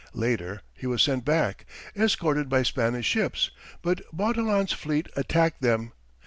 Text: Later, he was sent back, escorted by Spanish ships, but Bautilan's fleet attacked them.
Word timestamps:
Later, 0.15 0.63
he 0.73 0.87
was 0.87 1.03
sent 1.03 1.23
back, 1.23 1.67
escorted 1.95 2.49
by 2.49 2.63
Spanish 2.63 3.05
ships, 3.05 3.51
but 3.83 4.01
Bautilan's 4.11 4.73
fleet 4.73 5.07
attacked 5.15 5.61
them. 5.61 5.91